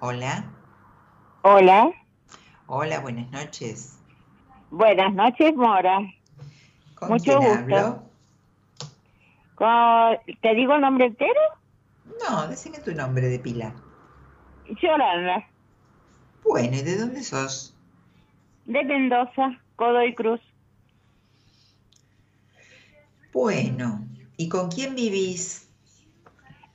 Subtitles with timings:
[0.00, 0.44] Hola.
[1.42, 1.92] Hola.
[2.66, 3.94] Hola, buenas noches.
[4.70, 6.00] Buenas noches, Mora.
[6.94, 7.54] ¿Con Mucho quién gusto.
[7.54, 8.02] hablo?
[9.54, 11.40] Con- ¿Te digo el nombre entero?
[12.28, 13.72] No, decime tu nombre de pila.
[14.82, 15.46] Yolanda,
[16.44, 17.74] Bueno, ¿y de dónde sos?
[18.66, 20.40] de Mendoza, Godoy Cruz.
[23.32, 25.68] Bueno, ¿y con quién vivís?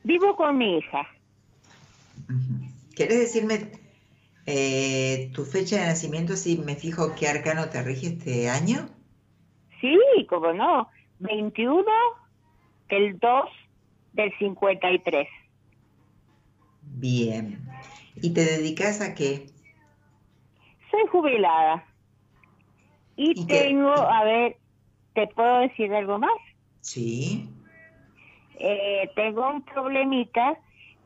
[0.03, 1.07] Vivo con mi hija.
[2.95, 3.71] ¿Querés decirme
[4.45, 8.89] eh, tu fecha de nacimiento si me fijo qué arcano te rige este año?
[9.81, 9.97] Sí,
[10.29, 10.89] cómo no.
[11.19, 11.83] 21
[12.89, 13.31] del 2
[14.13, 15.27] del 53.
[16.81, 17.65] Bien.
[18.15, 19.47] ¿Y te dedicas a qué?
[20.91, 21.85] Soy jubilada.
[23.15, 23.63] Y, ¿Y qué?
[23.63, 24.57] tengo, a ver,
[25.13, 26.31] ¿te puedo decir algo más?
[26.81, 27.49] Sí.
[28.59, 30.59] Eh, tengo un problemita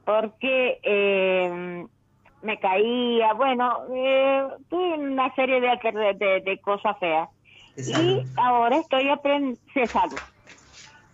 [0.07, 1.85] porque eh,
[2.41, 7.29] me caía, bueno, eh, tuve una serie de, alter- de, de cosas feas.
[7.85, 9.61] Y ahora estoy aprendiendo,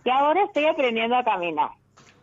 [0.04, 1.70] Y ahora estoy aprendiendo a caminar.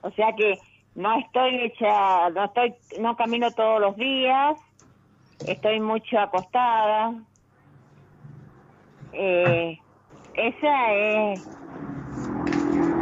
[0.02, 0.59] O sea que
[0.95, 4.58] no estoy hecha, no estoy, no camino todos los días,
[5.44, 7.13] estoy mucho acostada.
[9.11, 9.78] Eh,
[10.33, 11.44] esa es,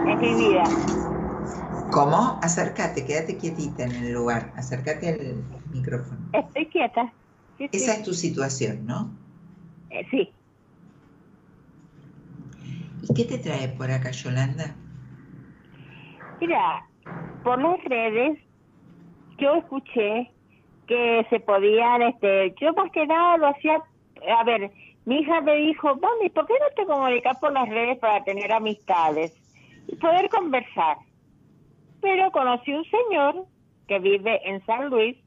[0.03, 0.77] es mi vida.
[1.91, 2.39] ¿Cómo?
[2.43, 4.53] Acércate, quédate quietita en el lugar.
[4.55, 6.19] Acércate al micrófono.
[6.33, 7.13] Estoy quieta.
[7.57, 7.77] Sí, sí.
[7.77, 9.11] Esa es tu situación, ¿no?
[9.89, 10.33] Eh, sí.
[13.01, 14.75] ¿Y qué te trae por acá, Yolanda?
[16.39, 16.85] Mira,
[17.43, 18.39] por las redes
[19.39, 20.31] yo escuché
[20.87, 23.81] que se podían, este, yo más que nada lo hacía,
[24.37, 24.71] a ver,
[25.05, 28.51] mi hija me dijo, mami, ¿por qué no te comunicas por las redes para tener
[28.51, 29.33] amistades
[29.87, 30.97] y poder conversar?
[32.01, 33.45] Pero conocí un señor
[33.87, 35.17] que vive en San Luis,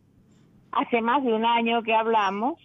[0.72, 2.58] hace más de un año que hablamos,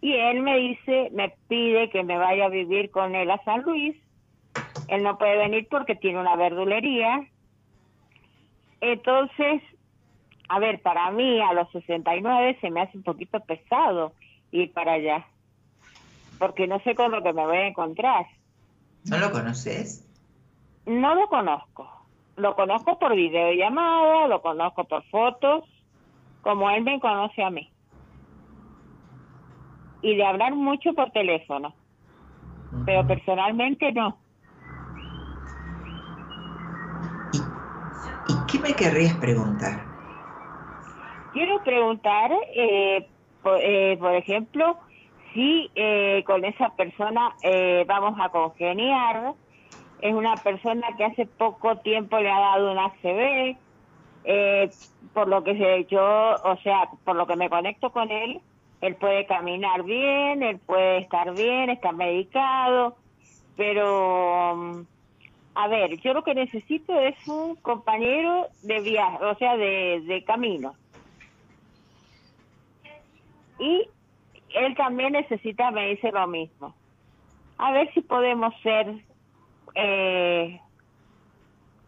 [0.00, 3.62] y él me dice, me pide que me vaya a vivir con él a San
[3.62, 3.96] Luis.
[4.88, 7.24] Él no puede venir porque tiene una verdulería.
[8.80, 9.62] Entonces,
[10.48, 14.12] a ver, para mí a los 69 se me hace un poquito pesado
[14.50, 15.26] ir para allá,
[16.38, 18.26] porque no sé con lo que me voy a encontrar.
[19.04, 20.04] ¿No lo conoces?
[20.84, 22.01] No lo conozco.
[22.36, 25.64] Lo conozco por videollamada, lo conozco por fotos,
[26.40, 27.70] como él me conoce a mí.
[30.00, 31.76] Y de hablar mucho por teléfono,
[32.84, 34.22] pero personalmente no.
[38.26, 39.86] ¿Y qué me querrías preguntar?
[41.32, 43.08] Quiero preguntar, eh,
[43.42, 44.78] por, eh, por ejemplo,
[45.32, 49.34] si eh, con esa persona eh, vamos a congeniar.
[50.02, 53.56] Es una persona que hace poco tiempo le ha dado un ACV.
[54.24, 54.70] eh,
[55.14, 56.02] por lo que sé, yo,
[56.44, 58.40] o sea, por lo que me conecto con él,
[58.80, 62.96] él puede caminar bien, él puede estar bien, está medicado,
[63.56, 64.80] pero mm,
[65.54, 70.24] a ver, yo lo que necesito es un compañero de viaje, o sea, de, de
[70.24, 70.74] camino.
[73.58, 73.88] Y
[74.54, 76.74] él también necesita, me dice lo mismo.
[77.58, 78.94] A ver si podemos ser,
[79.74, 80.60] eh,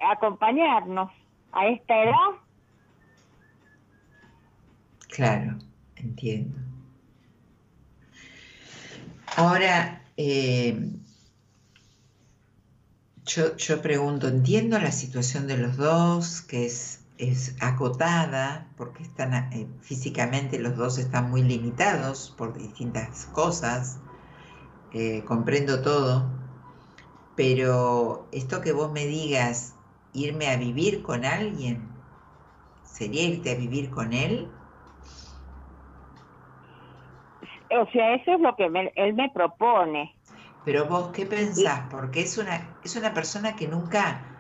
[0.01, 1.11] acompañarnos
[1.53, 2.31] a esta edad.
[5.09, 5.59] Claro,
[5.97, 6.59] entiendo.
[9.37, 10.91] Ahora, eh,
[13.25, 19.35] yo, yo pregunto, entiendo la situación de los dos, que es, es acotada, porque están
[19.53, 23.99] eh, físicamente los dos están muy limitados por distintas cosas,
[24.93, 26.29] eh, comprendo todo,
[27.35, 29.77] pero esto que vos me digas,
[30.13, 32.03] irme a vivir con alguien,
[32.83, 34.59] ¿sería irte a vivir con él?
[37.71, 40.17] O sea, eso es lo que me- él me propone.
[40.65, 41.87] Pero vos, ¿qué pensás?
[41.91, 44.31] Porque es una, es una persona que nunca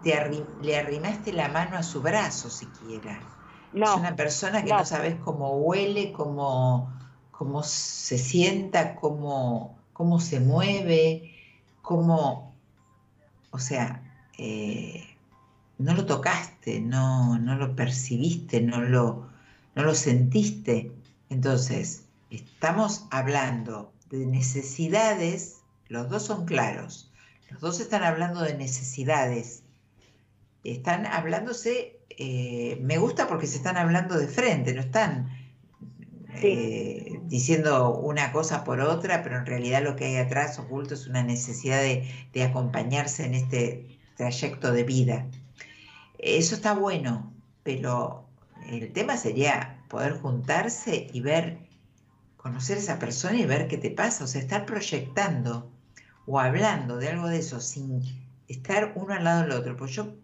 [0.00, 0.14] te
[0.60, 3.30] le arrimaste la mano a su brazo siquiera.
[3.80, 4.84] Es No, una persona que no, no.
[4.84, 6.94] sabes cómo huele, cómo,
[7.30, 11.31] cómo se sienta, cómo, cómo se mueve,
[11.82, 12.54] cómo,
[13.50, 14.02] o sea,
[14.38, 15.04] eh,
[15.78, 19.28] no lo tocaste, no, no lo percibiste, no lo,
[19.74, 20.92] no lo sentiste.
[21.28, 25.58] Entonces, estamos hablando de necesidades,
[25.88, 27.10] los dos son claros,
[27.50, 29.62] los dos están hablando de necesidades,
[30.64, 35.41] están hablándose, eh, me gusta porque se están hablando de frente, no están
[36.40, 41.06] eh, diciendo una cosa por otra, pero en realidad lo que hay atrás oculto es
[41.06, 45.26] una necesidad de, de acompañarse en este trayecto de vida.
[46.18, 47.32] Eso está bueno,
[47.62, 48.28] pero
[48.66, 51.58] El tema sería poder juntarse y ver,
[52.36, 55.70] conocer a esa persona y ver qué te pasa, o sea, estar proyectando
[56.26, 58.00] o hablando de algo de eso sin
[58.48, 59.76] estar uno al lado del otro.
[59.76, 60.14] Pues yo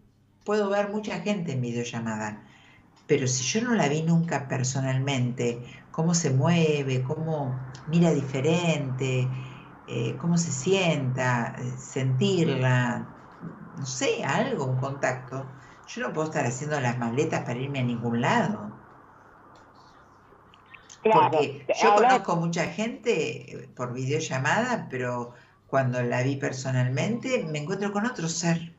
[0.45, 2.43] puedo ver mucha gente en videollamada,
[3.09, 9.31] pero si yo no la vi nunca personalmente, cómo se mueve, cómo mira diferente,
[9.87, 13.15] eh, cómo se sienta, eh, sentirla,
[13.75, 15.55] no sé, algo, un contacto.
[15.87, 18.79] Yo no puedo estar haciendo las maletas para irme a ningún lado.
[21.11, 25.33] Porque yo conozco mucha gente eh, por videollamada, pero
[25.65, 28.78] cuando la vi personalmente me encuentro con otro ser.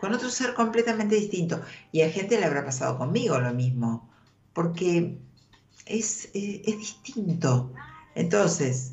[0.00, 1.60] Con otro ser completamente distinto.
[1.92, 4.08] Y a gente le habrá pasado conmigo lo mismo.
[4.52, 5.18] Porque
[5.86, 7.72] es, es distinto.
[8.14, 8.92] Entonces,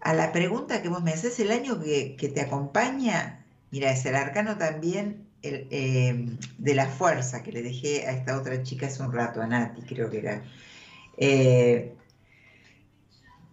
[0.00, 4.14] a la pregunta que vos me haces, el año que, te acompaña, mira, es el
[4.14, 9.02] arcano también el, eh, de la fuerza que le dejé a esta otra chica hace
[9.02, 10.42] un rato, a Nati, creo que era.
[11.16, 11.94] Eh,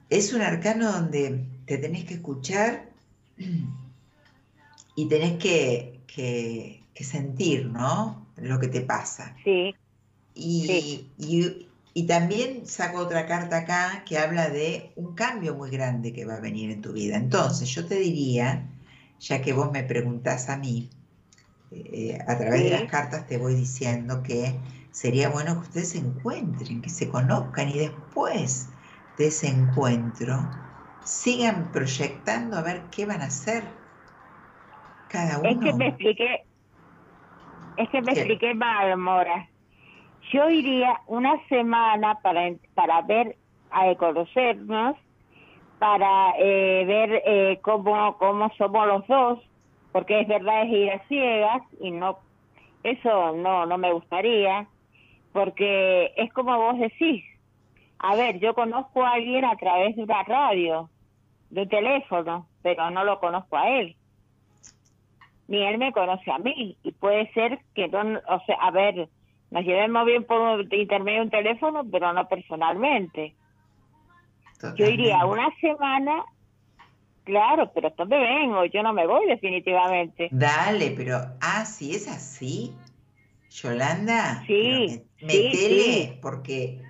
[0.10, 2.90] es un arcano donde te tenés que escuchar
[4.96, 8.28] y tenés que, sentir, ¿no?
[8.38, 9.36] Lo que te pasa.
[9.44, 9.76] Sí.
[10.34, 16.14] Y, y, y también saco otra carta acá que habla de un cambio muy grande
[16.14, 17.18] que va a venir en tu vida.
[17.18, 18.70] Entonces, yo te diría,
[19.20, 20.90] ya que vos me preguntás a mí,
[21.72, 24.60] eh, a través de las cartas te voy diciendo que
[24.92, 28.70] sería bueno que ustedes se encuentren, que se conozcan y después
[29.18, 30.50] de ese encuentro
[31.04, 33.64] sigan proyectando a ver qué van a hacer
[35.08, 35.50] cada uno.
[35.50, 36.44] Es que me expliqué,
[37.78, 39.48] es que me expliqué mal, Mora
[40.32, 43.38] yo iría una semana para, para ver,
[43.72, 44.96] a conocernos,
[45.80, 49.40] para eh, ver eh, cómo, cómo somos los dos,
[49.92, 52.20] porque es verdad es ir a ciegas y no,
[52.84, 54.68] eso no, no me gustaría,
[55.34, 57.24] porque es como vos decís,
[58.00, 60.90] a ver, yo conozco a alguien a través de una radio,
[61.50, 63.96] de un teléfono, pero no lo conozco a él.
[65.48, 66.78] Ni él me conoce a mí.
[66.84, 69.08] Y puede ser que no, o sea, a ver,
[69.50, 73.36] nos llevemos bien por intermedio de un teléfono, pero no personalmente.
[74.76, 76.24] Yo iría una semana,
[77.24, 80.30] claro, pero me vengo, yo no me voy definitivamente.
[80.32, 82.74] Dale, pero, ah, si es así,
[83.50, 86.82] Yolanda, sí, metele, porque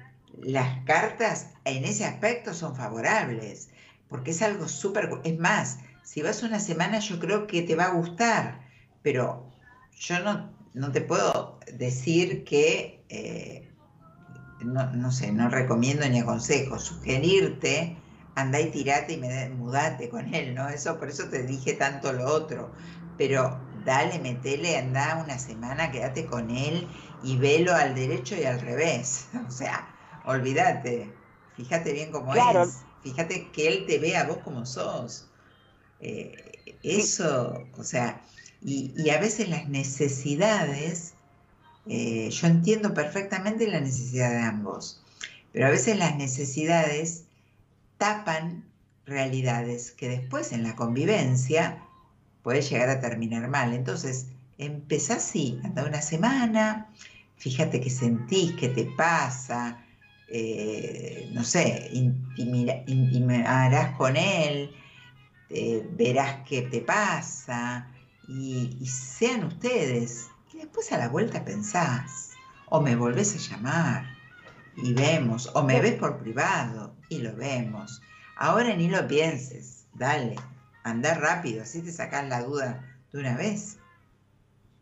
[0.41, 3.69] las cartas en ese aspecto son favorables,
[4.07, 7.87] porque es algo súper, es más, si vas una semana yo creo que te va
[7.87, 8.61] a gustar,
[9.03, 9.51] pero
[9.99, 13.69] yo no, no te puedo decir que, eh,
[14.61, 17.97] no, sé, no recomiendo ni aconsejo, sugerirte,
[18.35, 20.69] andá y tirate y me, mudate con él, ¿no?
[20.69, 22.71] Eso, por eso te dije tanto lo otro.
[23.17, 26.87] Pero dale, metele, anda una semana, quédate con él
[27.21, 29.27] y velo al derecho y al revés.
[29.45, 29.93] O sea,
[30.23, 31.13] olvídate,
[31.57, 35.26] fíjate bien cómo es, fíjate que él te ve a vos como sos.
[35.99, 38.21] Eh, eso, o sea,
[38.61, 41.13] y, a veces las necesidades,
[41.87, 45.01] eh, yo entiendo perfectamente la necesidad de ambos,
[45.53, 47.23] pero a veces las necesidades
[47.97, 48.65] tapan
[49.05, 51.81] realidades que después en la convivencia
[52.43, 53.73] puede llegar a terminar mal.
[53.73, 56.89] Entonces, empezá así, anda una semana,
[57.37, 59.83] fíjate qué sentís, qué te pasa,
[60.29, 61.89] eh, no sé,
[62.37, 64.71] intimarás con él,
[65.49, 67.87] eh, verás qué te pasa,
[68.27, 70.29] y, sean ustedes.
[70.53, 72.33] Y después a la vuelta pensás,
[72.69, 74.05] o me volvés a llamar
[74.75, 78.01] y vemos, o me ves por privado y lo vemos.
[78.35, 80.35] Ahora ni lo pienses, dale,
[80.83, 83.79] anda rápido, así te sacás la duda de una vez.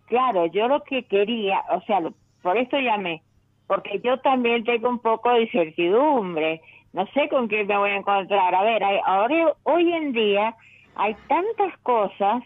[0.08, 2.00] Claro, yo lo que quería, o sea,
[2.42, 3.24] por esto llamé,
[3.68, 6.62] porque yo también tengo un poco de incertidumbre,
[6.94, 8.56] no sé con qué me voy a encontrar.
[8.56, 10.56] A ver, ahora hoy en día
[10.96, 12.44] hay tantas cosas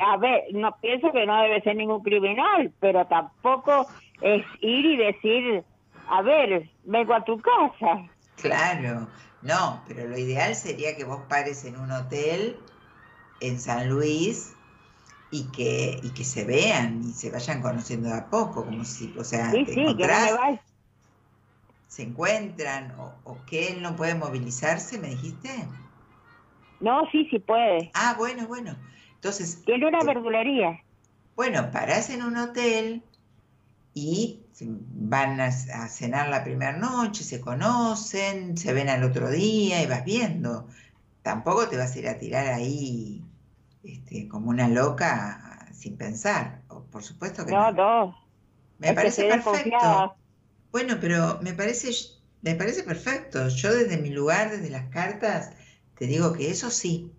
[0.00, 3.86] a ver, no pienso que no debe ser ningún criminal, pero tampoco
[4.20, 5.64] es ir y decir,
[6.08, 8.08] a ver, vengo a tu casa.
[8.36, 9.08] Claro,
[9.42, 12.56] no, pero lo ideal sería que vos pares en un hotel
[13.40, 14.55] en San Luis
[15.30, 19.14] y que, y que se vean y se vayan conociendo de a poco, como si,
[19.18, 20.08] o sea, sí, sí, que
[21.88, 25.50] se encuentran o, o que él no puede movilizarse, ¿me dijiste?
[26.80, 27.90] No, sí, sí puede.
[27.94, 28.76] Ah, bueno, bueno.
[29.14, 29.62] Entonces.
[29.64, 30.80] Tiene una verdulería.
[31.34, 33.02] Bueno, parás en un hotel
[33.94, 39.86] y van a, cenar la primera noche, se conocen, se ven al otro día y
[39.86, 40.68] vas viendo.
[41.22, 43.22] Tampoco te vas a ir a tirar ahí
[43.86, 46.62] este, como una loca sin pensar.
[46.90, 47.72] Por supuesto que no.
[47.72, 48.16] No,
[48.78, 50.16] Me parece perfecto.
[50.72, 51.90] Bueno, pero me parece,
[52.42, 53.48] me parece perfecto.
[53.48, 55.52] Yo desde mi lugar, desde las cartas,
[55.96, 57.12] te digo que eso sí,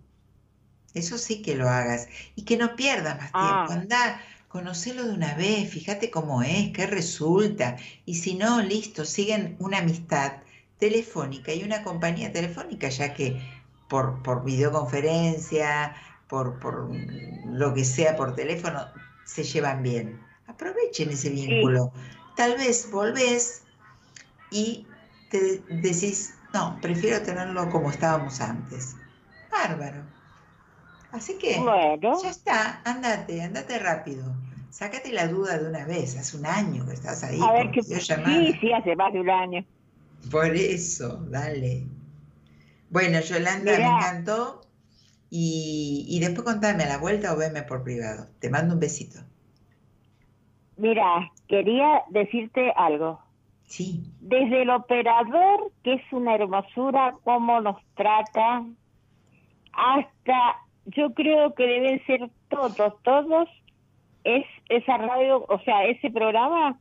[0.94, 3.32] eso sí que lo hagas y que no pierdas más tiempo.
[3.32, 3.68] Ah.
[3.70, 7.76] Anda, conocelo de una vez, fíjate cómo es, qué resulta.
[8.04, 10.34] Y si no, listo, siguen una amistad
[10.78, 13.40] telefónica y una compañía telefónica, ya que
[13.88, 15.94] por, por videoconferencia,
[16.28, 16.90] por, por
[17.46, 18.86] lo que sea, por teléfono,
[19.24, 20.20] se llevan bien.
[20.46, 21.92] Aprovechen ese vínculo.
[22.36, 23.62] Tal vez volvés
[24.50, 24.86] y
[25.30, 28.96] te decís, no, prefiero tenerlo como estábamos antes.
[29.50, 30.02] Bárbaro.
[31.12, 31.58] Así que
[32.22, 34.34] ya está, andate, andate rápido.
[34.70, 37.40] Sácate la duda de una vez, hace un año que estás ahí.
[37.42, 37.94] A ver, que, sí,
[38.60, 39.64] sí, hace más de un año.
[40.30, 41.86] Por eso, dale.
[42.90, 44.67] Bueno, Yolanda, me encantó.
[45.30, 48.26] Y, y, después contame a la vuelta o veme por privado.
[48.40, 49.20] Te mando un besito.
[50.78, 53.20] Mira, quería decirte algo.
[53.64, 54.02] Sí.
[54.20, 58.64] Desde el operador, que es una hermosura, cómo nos trata,
[59.72, 60.56] hasta
[60.86, 63.48] yo creo que deben ser todos, todos,
[64.24, 66.78] es esa radio, o sea, ese programa,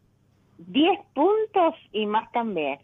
[0.59, 2.79] 10 puntos y más también.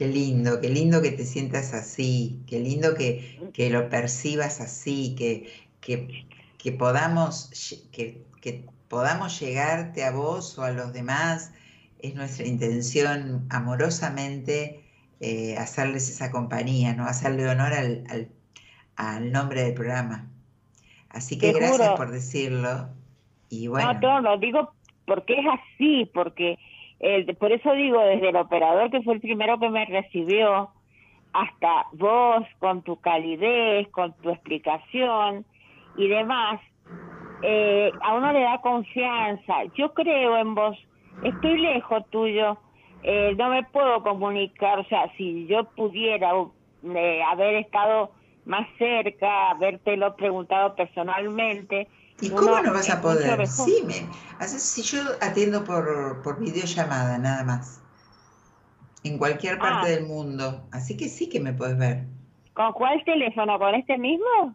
[0.00, 5.14] Qué lindo, qué lindo que te sientas así, qué lindo que, que lo percibas así,
[5.14, 5.52] que,
[5.82, 6.24] que,
[6.56, 7.50] que podamos,
[7.92, 11.52] que, que podamos llegarte a vos o a los demás.
[11.98, 14.82] Es nuestra intención amorosamente
[15.20, 17.04] eh, hacerles esa compañía, ¿no?
[17.04, 18.30] hacerle honor al,
[18.96, 20.30] al, nombre del programa.
[21.10, 22.88] Así que gracias por decirlo.
[23.50, 23.92] Y bueno.
[24.00, 24.72] No, no, lo digo
[25.04, 26.58] porque es así, porque
[27.38, 30.70] por eso digo, desde el operador que fue el primero que me recibió,
[31.32, 35.44] hasta vos con tu calidez, con tu explicación
[35.96, 36.60] y demás,
[37.42, 39.64] eh, a uno le da confianza.
[39.74, 40.76] Yo creo en vos,
[41.22, 42.58] estoy lejos tuyo,
[43.02, 46.32] eh, no me puedo comunicar, o sea, si yo pudiera
[46.84, 48.10] eh, haber estado
[48.44, 51.88] más cerca, habértelo preguntado personalmente,
[52.20, 53.46] ¿Y cómo no vas a poder?
[53.46, 54.06] Sí, me,
[54.46, 57.80] si yo atiendo por, por videollamada, nada más.
[59.02, 59.90] En cualquier parte ah.
[59.90, 60.66] del mundo.
[60.72, 62.04] Así que sí que me puedes ver.
[62.52, 63.58] ¿Con cuál teléfono?
[63.58, 64.54] ¿Con este mismo?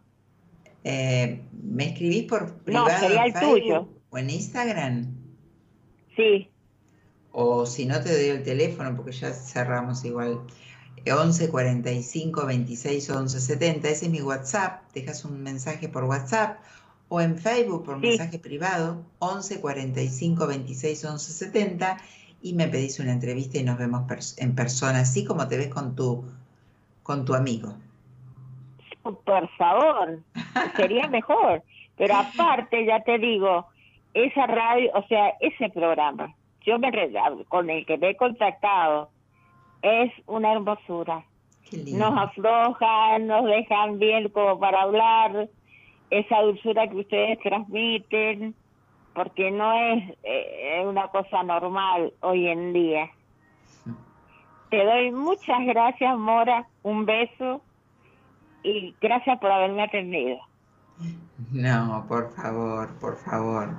[0.84, 3.88] Eh, ¿Me escribís por privado no, sería el tuyo.
[4.10, 5.16] o en Instagram?
[6.14, 6.48] Sí.
[7.32, 10.40] O si no te doy el teléfono, porque ya cerramos igual.
[11.08, 14.82] 11 45 26 11 70, ese es mi WhatsApp.
[14.92, 16.58] Dejas un mensaje por WhatsApp
[17.08, 21.98] o en Facebook por mensaje privado 11 45 26 11 70
[22.42, 24.04] y me pedís una entrevista y nos vemos
[24.38, 26.24] en persona, así como te ves con tu,
[27.02, 27.74] con tu amigo.
[29.02, 30.20] Por favor,
[30.76, 31.62] sería mejor.
[31.96, 33.66] Pero aparte, ya te digo,
[34.14, 36.34] esa radio, o sea, ese programa,
[36.64, 36.90] yo me
[37.48, 39.10] con el que me he contactado,
[39.82, 41.24] es una hermosura.
[41.72, 45.48] Nos aflojan, nos dejan bien como para hablar,
[46.10, 48.54] esa dulzura que ustedes transmiten,
[49.14, 53.10] porque no es eh, una cosa normal hoy en día.
[54.70, 57.62] Te doy muchas gracias, Mora, un beso
[58.62, 60.38] y gracias por haberme atendido.
[61.52, 63.76] No, por favor, por favor.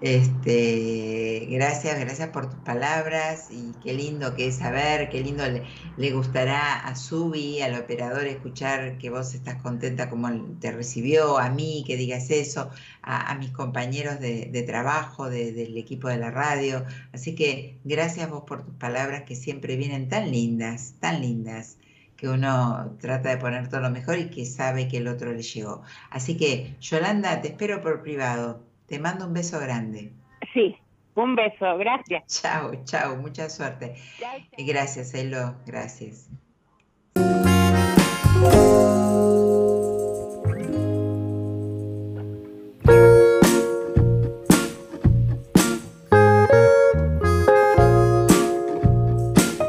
[0.00, 5.44] Este, gracias, gracias por tus palabras y qué lindo que es saber, qué lindo
[5.96, 10.30] le, gustará a Subi, al operador, escuchar que vos estás contenta como
[10.60, 12.70] te recibió, a mí que digas eso,
[13.02, 16.84] a, mis compañeros de, trabajo, del equipo de la radio.
[17.12, 21.78] Así que gracias vos por tus palabras que siempre vienen tan lindas, tan lindas
[22.16, 25.42] que uno trata de poner todo lo mejor y que sabe que el otro le
[25.42, 25.82] llegó.
[26.10, 28.62] Así que, Yolanda, te espero por privado.
[28.86, 30.12] Te mando un beso grande.
[30.52, 30.76] Sí,
[31.14, 32.24] un beso, gracias.
[32.42, 33.96] Chao, chao, mucha suerte.
[34.58, 36.28] Gracias, Elo, gracias.